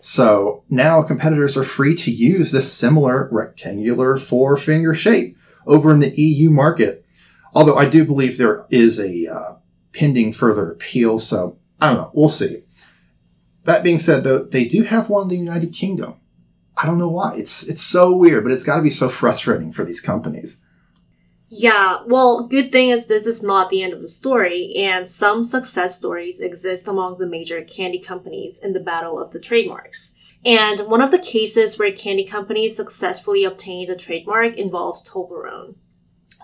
So 0.00 0.64
now 0.68 1.02
competitors 1.02 1.56
are 1.56 1.64
free 1.64 1.94
to 1.96 2.10
use 2.10 2.52
this 2.52 2.72
similar 2.72 3.28
rectangular 3.32 4.16
four 4.16 4.56
finger 4.56 4.94
shape 4.94 5.36
over 5.66 5.90
in 5.90 6.00
the 6.00 6.14
EU 6.20 6.50
market. 6.50 7.04
Although 7.54 7.76
I 7.76 7.88
do 7.88 8.04
believe 8.04 8.36
there 8.36 8.66
is 8.70 9.00
a 9.00 9.26
uh, 9.26 9.54
pending 9.92 10.32
further 10.32 10.70
appeal, 10.70 11.18
so 11.18 11.58
I 11.80 11.88
don't 11.88 11.96
know. 11.96 12.10
We'll 12.12 12.28
see. 12.28 12.62
That 13.64 13.82
being 13.82 13.98
said, 13.98 14.22
though, 14.22 14.44
they 14.44 14.64
do 14.64 14.82
have 14.84 15.10
one 15.10 15.22
in 15.22 15.28
the 15.28 15.36
United 15.36 15.72
Kingdom. 15.72 16.20
I 16.76 16.86
don't 16.86 16.98
know 16.98 17.08
why. 17.08 17.34
It's 17.36 17.66
it's 17.66 17.82
so 17.82 18.14
weird, 18.14 18.44
but 18.44 18.52
it's 18.52 18.64
got 18.64 18.76
to 18.76 18.82
be 18.82 18.90
so 18.90 19.08
frustrating 19.08 19.72
for 19.72 19.84
these 19.84 20.00
companies. 20.00 20.62
Yeah, 21.58 22.02
well, 22.06 22.46
good 22.46 22.70
thing 22.70 22.90
is 22.90 23.06
this 23.06 23.26
is 23.26 23.42
not 23.42 23.70
the 23.70 23.82
end 23.82 23.94
of 23.94 24.02
the 24.02 24.08
story, 24.08 24.74
and 24.76 25.08
some 25.08 25.42
success 25.42 25.96
stories 25.96 26.40
exist 26.40 26.86
among 26.86 27.16
the 27.18 27.26
major 27.26 27.62
candy 27.62 27.98
companies 27.98 28.58
in 28.58 28.74
the 28.74 28.80
battle 28.80 29.18
of 29.18 29.30
the 29.30 29.40
trademarks. 29.40 30.18
And 30.44 30.80
one 30.80 31.00
of 31.00 31.10
the 31.10 31.18
cases 31.18 31.78
where 31.78 31.90
candy 31.92 32.24
companies 32.24 32.76
successfully 32.76 33.44
obtained 33.44 33.88
a 33.88 33.96
trademark 33.96 34.56
involves 34.56 35.08
Toblerone. 35.08 35.76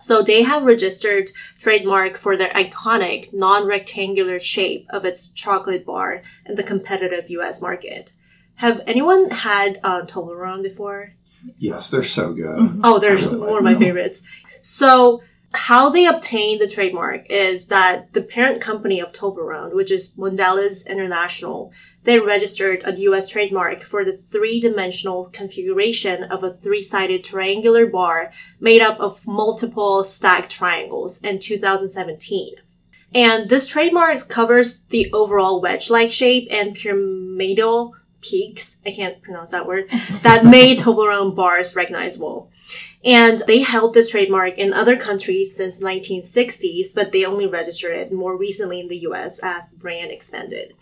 So 0.00 0.22
they 0.22 0.42
have 0.42 0.64
registered 0.64 1.30
trademark 1.58 2.16
for 2.16 2.36
their 2.36 2.50
iconic 2.54 3.32
non-rectangular 3.34 4.38
shape 4.40 4.86
of 4.90 5.04
its 5.04 5.30
chocolate 5.30 5.84
bar 5.84 6.22
in 6.46 6.54
the 6.56 6.62
competitive 6.64 7.28
US 7.30 7.60
market. 7.60 8.12
Have 8.56 8.80
anyone 8.86 9.30
had 9.30 9.78
uh, 9.84 10.02
Toblerone 10.02 10.62
before? 10.62 11.14
Yes, 11.58 11.90
they're 11.90 12.02
so 12.04 12.32
good. 12.32 12.56
Mhm. 12.58 12.80
Oh, 12.84 12.98
they're 12.98 13.16
really 13.16 13.36
one 13.38 13.48
like 13.48 13.58
of 13.58 13.64
my 13.64 13.72
them. 13.74 13.82
favorites. 13.82 14.22
So, 14.62 15.22
how 15.54 15.90
they 15.90 16.06
obtained 16.06 16.60
the 16.60 16.68
trademark 16.68 17.28
is 17.28 17.66
that 17.66 18.12
the 18.12 18.22
parent 18.22 18.60
company 18.60 19.00
of 19.00 19.12
Toblerone, 19.12 19.74
which 19.74 19.90
is 19.90 20.16
Mondelez 20.16 20.88
International, 20.88 21.72
they 22.04 22.20
registered 22.20 22.82
a 22.84 22.98
U.S. 23.00 23.28
trademark 23.28 23.82
for 23.82 24.04
the 24.04 24.16
three-dimensional 24.16 25.26
configuration 25.26 26.22
of 26.22 26.44
a 26.44 26.54
three-sided 26.54 27.24
triangular 27.24 27.86
bar 27.86 28.30
made 28.60 28.80
up 28.80 29.00
of 29.00 29.26
multiple 29.26 30.04
stacked 30.04 30.52
triangles 30.52 31.22
in 31.22 31.40
2017. 31.40 32.54
And 33.12 33.50
this 33.50 33.66
trademark 33.66 34.28
covers 34.28 34.84
the 34.84 35.12
overall 35.12 35.60
wedge-like 35.60 36.12
shape 36.12 36.46
and 36.52 36.76
pyramidal 36.76 37.94
peaks, 38.20 38.80
I 38.86 38.92
can't 38.92 39.20
pronounce 39.22 39.50
that 39.50 39.66
word, 39.66 39.90
that 40.22 40.46
made 40.46 40.78
Toblerone 40.78 41.34
bars 41.34 41.74
recognizable. 41.74 42.51
And 43.04 43.42
they 43.48 43.62
held 43.62 43.94
this 43.94 44.10
trademark 44.10 44.58
in 44.58 44.72
other 44.72 44.96
countries 44.96 45.56
since 45.56 45.78
the 45.78 45.86
1960s, 45.86 46.94
but 46.94 47.10
they 47.10 47.24
only 47.24 47.46
registered 47.46 47.96
it 47.96 48.12
more 48.12 48.36
recently 48.36 48.78
in 48.78 48.88
the 48.88 48.98
US 49.08 49.42
as 49.42 49.70
the 49.70 49.78
brand 49.78 50.12
expanded. 50.12 50.74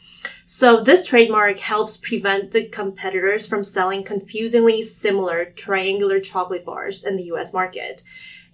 So 0.45 0.83
this 0.83 1.07
trademark 1.07 1.59
helps 1.61 1.97
prevent 1.97 2.51
the 2.51 2.67
competitors 2.67 3.47
from 3.47 3.65
selling 3.65 4.03
confusingly 4.03 4.83
similar 4.83 5.47
triangular 5.47 6.21
chocolate 6.21 6.65
bars 6.65 7.05
in 7.05 7.17
the 7.17 7.25
US 7.33 7.55
market. 7.55 8.03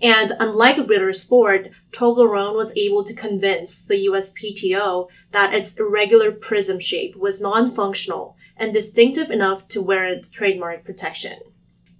And 0.00 0.32
unlike 0.38 0.88
Ritter 0.88 1.12
Sport, 1.12 1.68
Toblerone 1.90 2.54
was 2.54 2.76
able 2.76 3.02
to 3.02 3.14
convince 3.14 3.84
the 3.84 4.06
USPTO 4.06 5.08
that 5.32 5.54
its 5.54 5.76
irregular 5.78 6.30
prism 6.30 6.78
shape 6.78 7.16
was 7.16 7.40
non-functional 7.40 8.36
and 8.56 8.72
distinctive 8.72 9.30
enough 9.30 9.66
to 9.68 9.82
warrant 9.82 10.30
trademark 10.30 10.84
protection. 10.84 11.38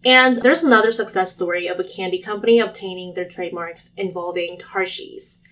And 0.07 0.37
there's 0.37 0.63
another 0.63 0.93
success 0.93 1.35
story 1.35 1.67
of 1.67 1.81
a 1.81 1.85
candy 1.85 2.19
company 2.19 2.61
obtaining 2.61 3.15
their 3.15 3.25
trademarks 3.25 3.93
involving 3.97 4.61
Hershey's. 4.61 5.43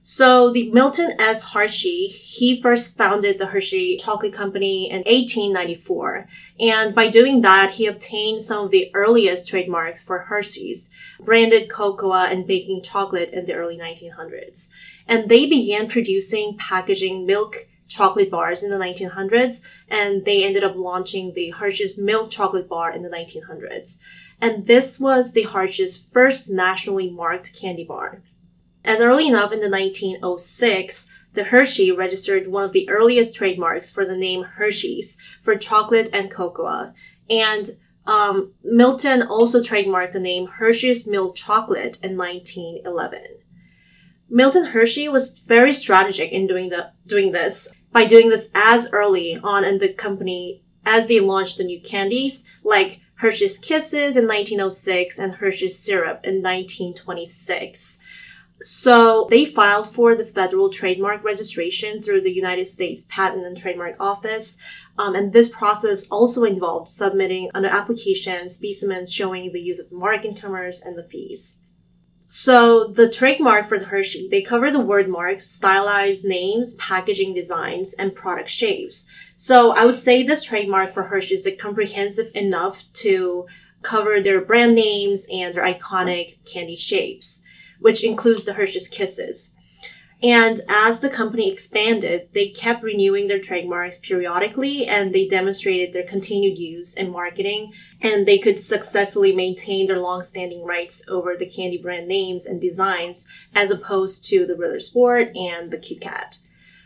So 0.00 0.50
the 0.50 0.70
Milton 0.70 1.12
S. 1.20 1.50
Hershey, 1.50 2.06
he 2.06 2.62
first 2.62 2.96
founded 2.96 3.38
the 3.38 3.48
Hershey 3.48 3.98
Chocolate 3.98 4.32
Company 4.32 4.90
in 4.90 5.00
1894. 5.00 6.26
And 6.58 6.94
by 6.94 7.08
doing 7.08 7.42
that, 7.42 7.72
he 7.72 7.86
obtained 7.86 8.40
some 8.40 8.64
of 8.64 8.70
the 8.70 8.90
earliest 8.94 9.50
trademarks 9.50 10.02
for 10.02 10.20
Hershey's, 10.20 10.90
branded 11.22 11.68
cocoa 11.68 12.14
and 12.14 12.46
baking 12.46 12.80
chocolate 12.80 13.28
in 13.32 13.44
the 13.44 13.52
early 13.52 13.76
1900s. 13.76 14.70
And 15.06 15.28
they 15.28 15.44
began 15.44 15.88
producing 15.90 16.56
packaging 16.56 17.26
milk 17.26 17.66
chocolate 17.90 18.30
bars 18.30 18.62
in 18.62 18.70
the 18.70 18.78
1900s, 18.78 19.66
and 19.88 20.24
they 20.24 20.44
ended 20.44 20.64
up 20.64 20.76
launching 20.76 21.34
the 21.34 21.50
Hershey's 21.50 21.98
Milk 21.98 22.30
Chocolate 22.30 22.68
Bar 22.68 22.92
in 22.92 23.02
the 23.02 23.10
1900s. 23.10 24.00
And 24.40 24.66
this 24.66 24.98
was 24.98 25.32
the 25.32 25.42
Hershey's 25.42 25.98
first 25.98 26.48
nationally 26.50 27.10
marked 27.10 27.58
candy 27.60 27.84
bar. 27.84 28.22
As 28.84 29.00
early 29.00 29.28
enough 29.28 29.52
in 29.52 29.60
the 29.60 29.68
1906, 29.68 31.10
the 31.34 31.44
Hershey 31.44 31.92
registered 31.92 32.48
one 32.48 32.64
of 32.64 32.72
the 32.72 32.88
earliest 32.88 33.36
trademarks 33.36 33.90
for 33.90 34.06
the 34.06 34.16
name 34.16 34.42
Hershey's 34.42 35.18
for 35.42 35.56
chocolate 35.56 36.08
and 36.12 36.30
cocoa. 36.30 36.94
And 37.28 37.66
um, 38.06 38.54
Milton 38.64 39.22
also 39.22 39.60
trademarked 39.60 40.12
the 40.12 40.20
name 40.20 40.46
Hershey's 40.46 41.06
Milk 41.06 41.36
Chocolate 41.36 41.98
in 42.02 42.16
1911. 42.16 43.20
Milton 44.30 44.66
Hershey 44.66 45.08
was 45.08 45.38
very 45.38 45.72
strategic 45.72 46.30
in 46.32 46.46
doing 46.46 46.68
the 46.68 46.92
doing 47.06 47.32
this 47.32 47.74
by 47.92 48.04
doing 48.04 48.28
this 48.28 48.50
as 48.54 48.92
early 48.92 49.38
on 49.42 49.64
in 49.64 49.78
the 49.78 49.92
company 49.92 50.62
as 50.84 51.08
they 51.08 51.20
launched 51.20 51.58
the 51.58 51.64
new 51.64 51.80
candies 51.80 52.48
like 52.64 53.00
Hershey's 53.16 53.58
Kisses 53.58 54.16
in 54.16 54.26
1906 54.26 55.18
and 55.18 55.34
Hershey's 55.34 55.78
Syrup 55.78 56.20
in 56.24 56.42
1926. 56.42 58.02
So 58.62 59.26
they 59.30 59.44
filed 59.44 59.86
for 59.86 60.14
the 60.14 60.24
federal 60.24 60.70
trademark 60.70 61.24
registration 61.24 62.02
through 62.02 62.22
the 62.22 62.32
United 62.32 62.66
States 62.66 63.06
Patent 63.10 63.44
and 63.44 63.56
Trademark 63.56 63.96
Office. 63.98 64.58
Um, 64.98 65.14
and 65.14 65.32
this 65.32 65.54
process 65.54 66.06
also 66.08 66.44
involved 66.44 66.88
submitting 66.88 67.50
an 67.54 67.64
application 67.64 68.48
specimens 68.48 69.12
showing 69.12 69.52
the 69.52 69.60
use 69.60 69.78
of 69.78 69.88
the 69.88 69.96
mark 69.96 70.24
in 70.24 70.34
commerce 70.34 70.84
and 70.84 70.96
the 70.96 71.04
fees. 71.04 71.66
So 72.32 72.86
the 72.86 73.10
trademark 73.10 73.66
for 73.66 73.80
Hershey, 73.80 74.28
they 74.30 74.40
cover 74.40 74.70
the 74.70 74.78
word 74.78 75.08
marks, 75.08 75.50
stylized 75.50 76.24
names, 76.24 76.76
packaging 76.76 77.34
designs, 77.34 77.92
and 77.94 78.14
product 78.14 78.48
shapes. 78.48 79.10
So 79.34 79.72
I 79.72 79.84
would 79.84 79.98
say 79.98 80.22
this 80.22 80.44
trademark 80.44 80.92
for 80.92 81.02
Hershey 81.02 81.34
is 81.34 81.48
comprehensive 81.58 82.30
enough 82.36 82.84
to 83.02 83.48
cover 83.82 84.20
their 84.20 84.40
brand 84.40 84.76
names 84.76 85.26
and 85.32 85.52
their 85.52 85.64
iconic 85.64 86.36
candy 86.44 86.76
shapes, 86.76 87.44
which 87.80 88.04
includes 88.04 88.44
the 88.44 88.52
Hershey's 88.52 88.86
Kisses. 88.86 89.56
And 90.22 90.60
as 90.68 91.00
the 91.00 91.08
company 91.08 91.50
expanded, 91.50 92.28
they 92.34 92.48
kept 92.48 92.82
renewing 92.82 93.28
their 93.28 93.38
trademarks 93.38 93.98
periodically 93.98 94.86
and 94.86 95.14
they 95.14 95.26
demonstrated 95.26 95.94
their 95.94 96.06
continued 96.06 96.58
use 96.58 96.94
in 96.94 97.10
marketing 97.10 97.72
and 98.02 98.26
they 98.26 98.38
could 98.38 98.58
successfully 98.58 99.34
maintain 99.34 99.86
their 99.86 100.00
long-standing 100.00 100.62
rights 100.64 101.08
over 101.08 101.36
the 101.36 101.48
candy 101.48 101.78
brand 101.78 102.06
names 102.06 102.44
and 102.44 102.60
designs 102.60 103.28
as 103.54 103.70
opposed 103.70 104.26
to 104.26 104.44
the 104.44 104.56
Ritter 104.56 104.80
Sport 104.80 105.34
and 105.34 105.70
the 105.70 105.78
Kit 105.78 106.02
Kat. 106.02 106.38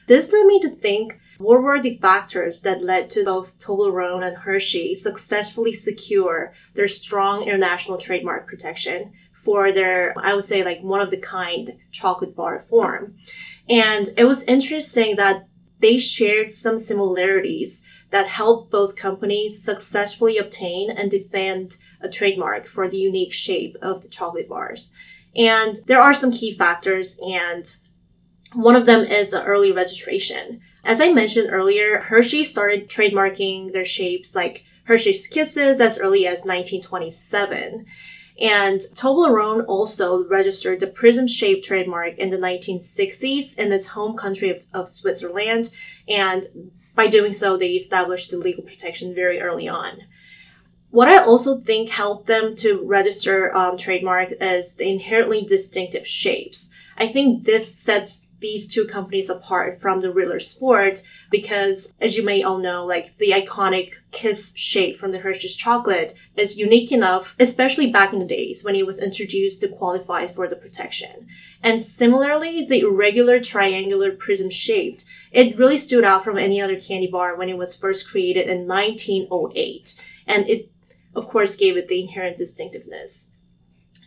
This 0.06 0.32
led 0.32 0.46
me 0.46 0.60
to 0.60 0.68
think 0.68 1.14
what 1.38 1.60
were 1.60 1.82
the 1.82 1.96
factors 1.96 2.60
that 2.60 2.84
led 2.84 3.10
to 3.10 3.24
both 3.24 3.58
Toblerone 3.58 4.24
and 4.24 4.36
Hershey 4.36 4.94
successfully 4.94 5.72
secure 5.72 6.52
their 6.74 6.86
strong 6.86 7.42
international 7.42 7.98
trademark 7.98 8.46
protection 8.46 9.12
for 9.34 9.72
their, 9.72 10.14
I 10.16 10.34
would 10.34 10.44
say, 10.44 10.64
like 10.64 10.80
one 10.80 11.00
of 11.00 11.10
the 11.10 11.18
kind 11.18 11.76
chocolate 11.90 12.34
bar 12.34 12.58
form. 12.58 13.16
And 13.68 14.08
it 14.16 14.24
was 14.24 14.44
interesting 14.44 15.16
that 15.16 15.46
they 15.80 15.98
shared 15.98 16.52
some 16.52 16.78
similarities 16.78 17.86
that 18.10 18.28
helped 18.28 18.70
both 18.70 18.96
companies 18.96 19.62
successfully 19.62 20.38
obtain 20.38 20.90
and 20.90 21.10
defend 21.10 21.76
a 22.00 22.08
trademark 22.08 22.66
for 22.66 22.88
the 22.88 22.96
unique 22.96 23.32
shape 23.32 23.76
of 23.82 24.02
the 24.02 24.08
chocolate 24.08 24.48
bars. 24.48 24.94
And 25.34 25.78
there 25.86 26.00
are 26.00 26.14
some 26.14 26.30
key 26.30 26.56
factors, 26.56 27.18
and 27.26 27.74
one 28.52 28.76
of 28.76 28.86
them 28.86 29.04
is 29.04 29.30
the 29.30 29.42
early 29.42 29.72
registration. 29.72 30.60
As 30.84 31.00
I 31.00 31.12
mentioned 31.12 31.48
earlier, 31.50 31.98
Hershey 31.98 32.44
started 32.44 32.88
trademarking 32.88 33.72
their 33.72 33.84
shapes 33.84 34.34
like 34.34 34.64
Hershey's 34.84 35.26
Kisses 35.26 35.80
as 35.80 35.98
early 35.98 36.26
as 36.26 36.44
1927. 36.44 37.86
And 38.40 38.80
Toblerone 38.94 39.64
also 39.68 40.26
registered 40.26 40.80
the 40.80 40.88
prism 40.88 41.28
shaped 41.28 41.64
trademark 41.64 42.18
in 42.18 42.30
the 42.30 42.36
1960s 42.36 43.58
in 43.58 43.72
its 43.72 43.88
home 43.88 44.16
country 44.16 44.50
of, 44.50 44.66
of 44.74 44.88
Switzerland. 44.88 45.70
And 46.08 46.72
by 46.94 47.06
doing 47.06 47.32
so, 47.32 47.56
they 47.56 47.70
established 47.70 48.30
the 48.30 48.36
legal 48.36 48.64
protection 48.64 49.14
very 49.14 49.40
early 49.40 49.68
on. 49.68 50.02
What 50.90 51.08
I 51.08 51.18
also 51.18 51.56
think 51.56 51.90
helped 51.90 52.26
them 52.26 52.54
to 52.56 52.80
register 52.84 53.54
um, 53.56 53.76
trademark 53.76 54.32
is 54.40 54.76
the 54.76 54.88
inherently 54.88 55.42
distinctive 55.42 56.06
shapes. 56.06 56.72
I 56.96 57.08
think 57.08 57.44
this 57.44 57.74
sets 57.74 58.28
these 58.38 58.72
two 58.72 58.86
companies 58.86 59.28
apart 59.28 59.80
from 59.80 60.00
the 60.00 60.12
Ritter 60.12 60.38
Sport, 60.38 61.02
because 61.30 61.92
as 62.00 62.16
you 62.16 62.22
may 62.22 62.42
all 62.42 62.58
know, 62.58 62.84
like 62.84 63.16
the 63.18 63.30
iconic 63.30 63.92
kiss 64.12 64.52
shape 64.56 64.96
from 64.96 65.12
the 65.12 65.18
Hershey's 65.18 65.56
chocolate 65.56 66.14
is 66.36 66.58
unique 66.58 66.92
enough, 66.92 67.36
especially 67.38 67.90
back 67.90 68.12
in 68.12 68.18
the 68.18 68.26
days 68.26 68.64
when 68.64 68.74
it 68.74 68.86
was 68.86 69.02
introduced 69.02 69.60
to 69.60 69.68
qualify 69.68 70.26
for 70.26 70.48
the 70.48 70.56
protection. 70.56 71.26
And 71.62 71.80
similarly, 71.80 72.66
the 72.66 72.80
irregular 72.80 73.40
triangular 73.40 74.12
prism 74.12 74.50
shaped, 74.50 75.04
it 75.32 75.58
really 75.58 75.78
stood 75.78 76.04
out 76.04 76.22
from 76.22 76.38
any 76.38 76.60
other 76.60 76.78
candy 76.78 77.08
bar 77.08 77.36
when 77.36 77.48
it 77.48 77.56
was 77.56 77.74
first 77.74 78.08
created 78.08 78.48
in 78.48 78.68
1908. 78.68 80.00
And 80.26 80.48
it, 80.48 80.70
of 81.14 81.26
course, 81.26 81.56
gave 81.56 81.76
it 81.76 81.88
the 81.88 82.00
inherent 82.00 82.36
distinctiveness. 82.36 83.34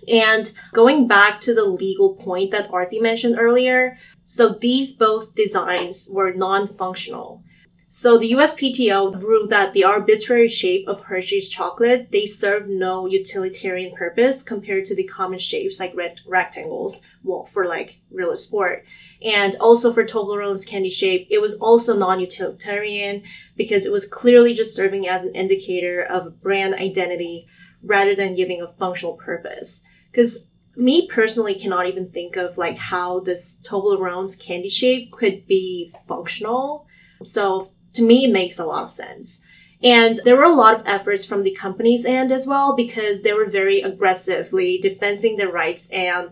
And 0.07 0.51
going 0.73 1.07
back 1.07 1.41
to 1.41 1.53
the 1.53 1.65
legal 1.65 2.15
point 2.15 2.51
that 2.51 2.71
Artie 2.71 3.01
mentioned 3.01 3.37
earlier, 3.37 3.97
so 4.29 4.49
these 4.49 4.91
both 4.91 5.35
designs 5.35 6.09
were 6.11 6.33
non-functional. 6.33 7.41
So 7.87 8.17
the 8.17 8.33
USPTO 8.33 9.21
ruled 9.21 9.49
that 9.51 9.71
the 9.71 9.85
arbitrary 9.85 10.49
shape 10.49 10.85
of 10.85 11.05
Hershey's 11.05 11.47
chocolate, 11.47 12.11
they 12.11 12.25
serve 12.25 12.67
no 12.67 13.05
utilitarian 13.05 13.95
purpose 13.95 14.43
compared 14.43 14.83
to 14.85 14.95
the 14.95 15.05
common 15.05 15.39
shapes 15.39 15.79
like 15.79 15.95
red 15.95 16.19
rectangles, 16.27 17.07
well, 17.23 17.45
for 17.45 17.65
like 17.65 18.01
real 18.11 18.35
sport. 18.35 18.83
And 19.21 19.55
also 19.61 19.93
for 19.93 20.03
Toblerone's 20.03 20.65
candy 20.65 20.89
shape, 20.89 21.27
it 21.31 21.39
was 21.39 21.57
also 21.59 21.95
non-utilitarian 21.95 23.23
because 23.55 23.85
it 23.85 23.93
was 23.93 24.05
clearly 24.05 24.53
just 24.53 24.75
serving 24.75 25.07
as 25.07 25.23
an 25.23 25.35
indicator 25.35 26.01
of 26.03 26.41
brand 26.41 26.73
identity 26.73 27.47
rather 27.81 28.13
than 28.13 28.35
giving 28.35 28.61
a 28.61 28.67
functional 28.67 29.13
purpose. 29.13 29.87
Because 30.11 30.51
me 30.77 31.07
personally 31.07 31.55
cannot 31.55 31.87
even 31.87 32.09
think 32.09 32.35
of 32.35 32.57
like 32.57 32.77
how 32.77 33.19
this 33.19 33.61
Toblerone's 33.67 34.35
candy 34.35 34.69
shape 34.69 35.11
could 35.11 35.47
be 35.47 35.91
functional. 36.07 36.87
So 37.23 37.73
to 37.93 38.03
me, 38.03 38.25
it 38.25 38.31
makes 38.31 38.59
a 38.59 38.65
lot 38.65 38.83
of 38.83 38.91
sense. 38.91 39.43
And 39.81 40.19
there 40.23 40.35
were 40.35 40.43
a 40.43 40.55
lot 40.55 40.75
of 40.75 40.87
efforts 40.87 41.25
from 41.25 41.43
the 41.43 41.53
company's 41.53 42.05
end 42.05 42.31
as 42.31 42.47
well 42.47 42.75
because 42.75 43.21
they 43.21 43.33
were 43.33 43.49
very 43.49 43.81
aggressively 43.81 44.77
defending 44.77 45.37
their 45.37 45.51
rights 45.51 45.89
and 45.89 46.29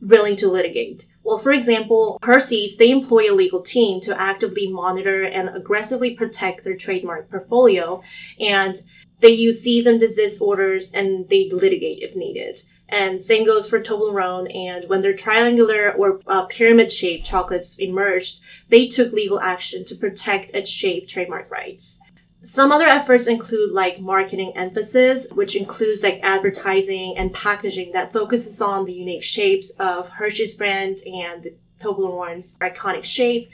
willing 0.00 0.36
to 0.36 0.48
litigate. 0.50 1.06
Well, 1.24 1.38
for 1.38 1.50
example, 1.50 2.18
Hershey's, 2.22 2.76
they 2.76 2.90
employ 2.90 3.30
a 3.30 3.34
legal 3.34 3.60
team 3.60 4.00
to 4.02 4.20
actively 4.20 4.70
monitor 4.70 5.24
and 5.24 5.48
aggressively 5.48 6.14
protect 6.14 6.62
their 6.62 6.76
trademark 6.76 7.28
portfolio. 7.28 8.02
And 8.38 8.76
they 9.20 9.30
use 9.30 9.62
cease 9.62 9.86
and 9.86 9.98
desist 9.98 10.40
orders 10.40 10.92
and 10.92 11.28
they 11.28 11.48
litigate 11.50 12.02
if 12.02 12.14
needed. 12.14 12.60
And 12.88 13.20
same 13.20 13.44
goes 13.44 13.68
for 13.68 13.80
Toblerone. 13.80 14.54
And 14.54 14.88
when 14.88 15.02
their 15.02 15.14
triangular 15.14 15.92
or 15.92 16.20
uh, 16.26 16.46
pyramid 16.46 16.92
shaped 16.92 17.26
chocolates 17.26 17.78
emerged, 17.78 18.40
they 18.68 18.86
took 18.86 19.12
legal 19.12 19.40
action 19.40 19.84
to 19.86 19.94
protect 19.94 20.54
its 20.54 20.70
shape 20.70 21.08
trademark 21.08 21.50
rights. 21.50 22.02
Some 22.42 22.70
other 22.70 22.86
efforts 22.86 23.26
include 23.26 23.72
like 23.72 24.00
marketing 24.00 24.52
emphasis, 24.54 25.32
which 25.32 25.56
includes 25.56 26.04
like 26.04 26.20
advertising 26.22 27.16
and 27.16 27.34
packaging 27.34 27.90
that 27.92 28.12
focuses 28.12 28.60
on 28.60 28.84
the 28.84 28.92
unique 28.92 29.24
shapes 29.24 29.70
of 29.80 30.10
Hershey's 30.10 30.54
brand 30.54 30.98
and 31.12 31.42
the 31.42 31.54
Toblerone's 31.80 32.56
iconic 32.58 33.04
shape 33.04 33.50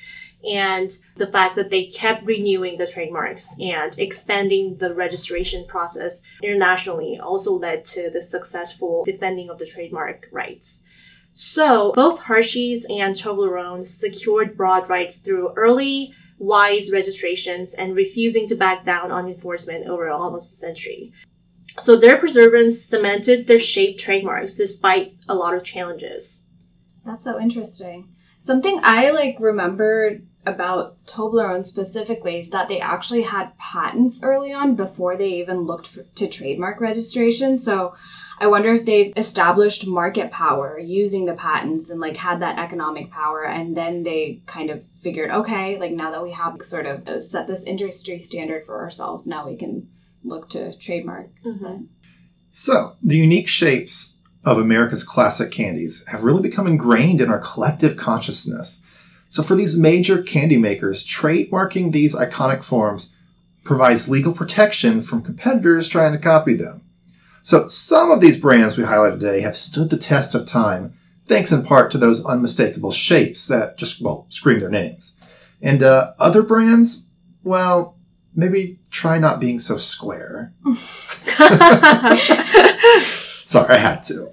and 0.49 0.91
the 1.17 1.27
fact 1.27 1.57
that 1.57 1.71
they 1.71 1.87
kept 1.87 2.25
renewing 2.25 2.79
the 2.79 2.87
trademarks 2.87 3.57
and 3.61 3.99
expanding 3.99 4.77
the 4.77 4.95
registration 4.95 5.65
process 5.67 6.23
internationally 6.43 7.19
also 7.23 7.53
led 7.55 7.85
to 7.85 8.11
the 8.11 8.23
successful 8.23 9.05
defending 9.05 9.49
of 9.51 9.59
the 9.59 9.67
trademark 9.67 10.29
rights. 10.33 10.85
So 11.33 11.93
both 11.93 12.25
Hershey's 12.25 12.85
and 12.91 13.15
Toblerone 13.15 13.87
secured 13.87 14.57
broad 14.57 14.89
rights 14.89 15.19
through 15.19 15.53
early 15.57 16.13
wise 16.39 16.91
registrations 16.93 17.73
and 17.73 17.95
refusing 17.95 18.49
to 18.49 18.55
back 18.55 18.85
down 18.85 19.11
on 19.13 19.29
enforcement 19.29 19.87
over 19.87 20.11
almost 20.11 20.55
a 20.55 20.57
century. 20.57 21.13
So 21.81 21.97
their 21.97 22.19
preservance 22.19 22.83
cemented 22.85 23.47
their 23.47 23.59
shape 23.59 23.99
trademarks 23.99 24.57
despite 24.57 25.15
a 25.29 25.35
lot 25.35 25.55
of 25.55 25.65
challenges. 25.65 26.51
That's 27.05 27.25
so 27.25 27.41
interesting. 27.41 28.09
Something 28.41 28.81
I 28.83 29.11
like 29.11 29.37
remembered 29.39 30.27
about 30.45 31.05
Toblerone 31.07 31.65
specifically 31.65 32.39
is 32.39 32.51
that 32.51 32.69
they 32.69 32.81
actually 32.81 33.23
had 33.23 33.57
patents 33.59 34.23
early 34.23 34.53
on 34.53 34.75
before 34.75 35.17
they 35.17 35.35
even 35.35 35.61
looked 35.61 35.87
for, 35.87 36.03
to 36.03 36.29
trademark 36.29 36.81
registration. 36.81 37.57
So 37.57 37.95
I 38.41 38.49
wonder 38.49 38.75
if 38.75 38.85
they 38.85 39.13
established 39.17 39.87
market 39.87 40.33
power 40.33 40.79
using 40.79 41.27
the 41.27 41.35
patents 41.35 41.91
and 41.91 42.01
like 42.01 42.17
had 42.17 42.41
that 42.41 42.59
economic 42.59 43.13
power. 43.13 43.45
And 43.45 43.77
then 43.77 44.03
they 44.03 44.43
kind 44.47 44.71
of 44.71 44.85
figured, 44.89 45.31
okay, 45.31 45.79
like 45.79 45.93
now 45.93 46.11
that 46.11 46.23
we 46.23 46.33
have 46.33 46.61
sort 46.63 46.87
of 46.87 47.23
set 47.23 47.47
this 47.47 47.65
industry 47.65 48.19
standard 48.19 48.67
for 48.67 48.81
ourselves, 48.81 49.29
now 49.29 49.47
we 49.47 49.57
can 49.57 49.89
look 50.25 50.49
to 50.51 50.77
trademark. 50.77 51.31
Mm-hmm. 51.45 51.85
So, 52.51 52.97
the 53.03 53.17
unique 53.17 53.49
shapes 53.49 54.19
of 54.45 54.59
America's 54.59 55.05
classic 55.05 55.51
candies 55.51 56.05
have 56.09 56.25
really 56.25 56.43
become 56.43 56.67
ingrained 56.67 57.21
in 57.21 57.31
our 57.31 57.39
collective 57.39 57.97
consciousness. 57.97 58.85
So 59.33 59.43
for 59.43 59.55
these 59.55 59.79
major 59.79 60.23
candy 60.23 60.59
makers, 60.59 61.07
trademarking 61.07 61.93
these 61.93 62.15
iconic 62.15 62.63
forms 62.63 63.15
provides 63.65 64.07
legal 64.07 64.35
protection 64.35 65.01
from 65.01 65.23
competitors 65.23 65.89
trying 65.89 66.13
to 66.13 66.19
copy 66.19 66.53
them. 66.53 66.83
So 67.43 67.67
some 67.67 68.11
of 68.11 68.21
these 68.21 68.39
brands 68.39 68.77
we 68.77 68.85
highlighted 68.85 69.21
today 69.21 69.41
have 69.41 69.57
stood 69.57 69.89
the 69.89 69.97
test 69.97 70.35
of 70.35 70.47
time, 70.47 70.93
thanks 71.25 71.51
in 71.51 71.63
part 71.65 71.91
to 71.93 71.99
those 71.99 72.27
unmistakable 72.27 72.93
shapes 72.93 73.47
that 73.47 73.79
just, 73.79 74.03
well, 74.03 74.27
scream 74.29 74.59
their 74.59 74.69
names. 74.69 75.17
And 75.63 75.83
uh, 75.83 76.13
other 76.19 76.43
brands, 76.43 77.09
well, 77.43 77.97
maybe 78.35 78.81
try 78.91 79.17
not 79.17 79.41
being 79.41 79.59
so 79.59 79.79
square. 79.79 80.53
Sorry, 83.47 83.77
I 83.77 83.79
had 83.79 84.03
to. 84.03 84.31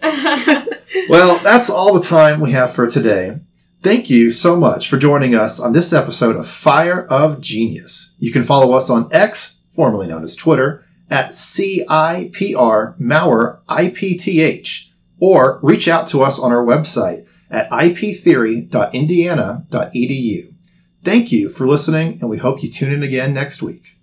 well, 1.08 1.40
that's 1.40 1.70
all 1.70 1.94
the 1.94 2.06
time 2.06 2.42
we 2.42 2.52
have 2.52 2.74
for 2.74 2.92
today. 2.92 3.40
Thank 3.82 4.10
you 4.10 4.34
so 4.34 4.58
much 4.58 4.90
for 4.90 4.98
joining 4.98 5.36
us 5.36 5.58
on 5.58 5.72
this 5.72 5.94
episode 5.94 6.36
of 6.36 6.50
Fire 6.50 7.06
of 7.06 7.40
Genius. 7.40 8.14
You 8.20 8.30
can 8.30 8.44
follow 8.44 8.74
us 8.74 8.90
on 8.90 9.08
X, 9.10 9.62
formerly 9.72 10.08
known 10.08 10.26
as 10.26 10.36
Twitter, 10.36 10.84
at 11.10 11.30
CIPR 11.30 13.00
Maurer 13.00 13.62
IPTH, 13.70 14.90
or 15.22 15.62
reach 15.64 15.88
out 15.88 16.08
to 16.08 16.22
us 16.22 16.38
on 16.38 16.52
our 16.52 16.66
website 16.66 17.26
at 17.50 17.70
iptheory.indiana.edu. 17.70 20.54
Thank 21.02 21.32
you 21.32 21.50
for 21.50 21.66
listening, 21.66 22.18
and 22.20 22.30
we 22.30 22.40
hope 22.40 22.62
you 22.62 22.70
tune 22.70 22.92
in 22.92 23.02
again 23.02 23.34
next 23.34 23.62
week. 23.62 23.96